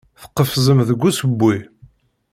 Tqefzem 0.21 0.79
deg 0.89 1.01
usewwi. 1.09 1.55